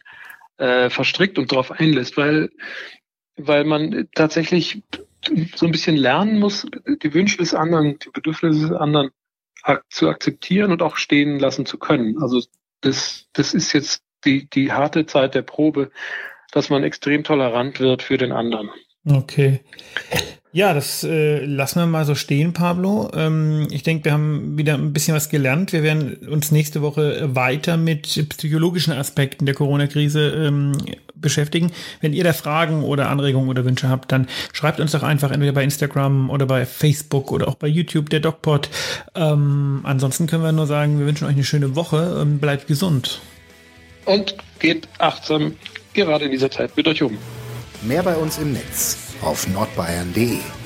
äh, 0.61 0.91
verstrickt 0.91 1.39
und 1.39 1.53
darauf 1.53 1.73
einlässt, 1.73 2.17
weil, 2.17 2.51
weil 3.37 3.65
man 3.65 4.09
tatsächlich 4.15 4.83
so 5.55 5.67
ein 5.67 5.73
bisschen 5.73 5.97
lernen 5.97 6.39
muss, 6.39 6.67
die 7.03 7.15
Wünsche 7.15 7.39
des 7.39 7.55
anderen, 7.55 7.99
die 7.99 8.11
Bedürfnisse 8.11 8.69
des 8.69 8.73
anderen 8.73 9.11
ak 9.63 9.85
zu 9.91 10.09
akzeptieren 10.09 10.73
und 10.73 10.83
auch 10.83 10.97
stehen 10.97 11.39
lassen 11.39 11.67
zu 11.67 11.79
können. 11.79 12.23
Also 12.23 12.43
das, 12.81 13.27
das 13.33 13.53
ist 13.53 13.73
jetzt 13.73 14.03
die, 14.25 14.49
die 14.49 14.73
harte 14.73 15.07
Zeit 15.07 15.35
der 15.35 15.43
Probe, 15.43 15.91
dass 16.53 16.71
man 16.71 16.83
extrem 16.83 17.25
tolerant 17.25 17.81
wird 17.81 18.03
für 18.03 18.17
den 18.17 18.33
anderen. 18.33 18.71
Okay. 19.05 19.61
Ja, 20.53 20.75
das 20.75 21.05
äh, 21.05 21.45
lassen 21.45 21.79
wir 21.79 21.87
mal 21.87 22.05
so 22.05 22.17
stehen, 22.17 22.53
Pablo. 22.53 23.09
Ähm, 23.15 23.69
ich 23.71 23.85
denke, 23.85 24.07
wir 24.07 24.13
haben 24.13 24.59
wieder 24.59 24.75
ein 24.75 24.93
bisschen 24.93 25.15
was 25.15 25.29
gelernt. 25.29 25.73
Wir 25.73 25.85
werden 25.85 26.17
uns 26.29 26.51
nächste 26.51 26.83
Woche 26.83 27.37
weiter 27.37 27.77
mit 27.77 28.29
psychologischen 28.31 28.93
Aspekten 28.93 29.47
der 29.47 29.55
Corona-Krise 29.55 30.47
ähm, 30.49 30.73
beschäftigen. 31.15 31.71
Wenn 32.01 32.13
ihr 32.13 32.25
da 32.25 32.33
Fragen 32.33 32.83
oder 32.83 33.11
Anregungen 33.11 33.49
oder 33.49 33.65
Wünsche 33.65 33.89
habt, 33.89 34.11
dann 34.11 34.27
schreibt 34.53 34.81
uns 34.81 34.91
doch 34.91 35.05
einfach 35.05 35.31
entweder 35.31 35.53
bei 35.53 35.63
Instagram 35.63 36.31
oder 36.31 36.47
bei 36.47 36.67
Facebook 36.67 37.31
oder 37.31 37.47
auch 37.47 37.55
bei 37.55 37.69
YouTube, 37.69 38.11
der 38.11 38.19
DocPod. 38.19 38.71
Ähm, 39.15 39.81
ansonsten 39.85 40.27
können 40.27 40.43
wir 40.43 40.51
nur 40.51 40.67
sagen, 40.67 40.99
wir 40.99 41.07
wünschen 41.07 41.27
euch 41.27 41.35
eine 41.35 41.45
schöne 41.45 41.77
Woche. 41.77 42.21
und 42.21 42.41
bleibt 42.41 42.67
gesund. 42.67 43.21
Und 44.05 44.35
geht 44.59 44.89
achtsam 44.99 45.55
gerade 45.95 46.25
in 46.25 46.33
dieser 46.33 46.51
Zeit 46.51 46.77
mit 46.77 46.89
euch 46.89 47.03
um. 47.05 47.17
Mehr 47.83 48.03
bei 48.03 48.17
uns 48.17 48.39
im 48.39 48.53
Netz 48.53 49.10
auf 49.23 49.47
nordbayern.de. 49.49 50.60